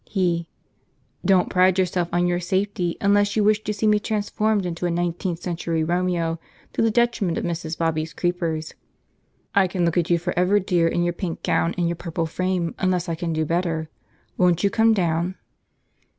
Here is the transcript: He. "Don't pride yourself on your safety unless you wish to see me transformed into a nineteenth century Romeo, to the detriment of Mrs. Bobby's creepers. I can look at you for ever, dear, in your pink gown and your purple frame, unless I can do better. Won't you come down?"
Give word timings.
He. 0.09 0.47
"Don't 1.23 1.51
pride 1.51 1.77
yourself 1.77 2.09
on 2.11 2.25
your 2.25 2.39
safety 2.39 2.97
unless 2.99 3.35
you 3.35 3.43
wish 3.43 3.63
to 3.63 3.71
see 3.71 3.85
me 3.85 3.99
transformed 3.99 4.65
into 4.65 4.87
a 4.87 4.89
nineteenth 4.89 5.37
century 5.43 5.83
Romeo, 5.83 6.39
to 6.73 6.81
the 6.81 6.89
detriment 6.89 7.37
of 7.37 7.43
Mrs. 7.43 7.77
Bobby's 7.77 8.11
creepers. 8.11 8.73
I 9.53 9.67
can 9.67 9.85
look 9.85 9.97
at 9.99 10.09
you 10.09 10.17
for 10.17 10.33
ever, 10.35 10.59
dear, 10.59 10.87
in 10.87 11.03
your 11.03 11.13
pink 11.13 11.43
gown 11.43 11.75
and 11.77 11.87
your 11.87 11.97
purple 11.97 12.25
frame, 12.25 12.73
unless 12.79 13.07
I 13.07 13.13
can 13.13 13.31
do 13.31 13.45
better. 13.45 13.89
Won't 14.39 14.63
you 14.63 14.71
come 14.71 14.95
down?" 14.95 15.35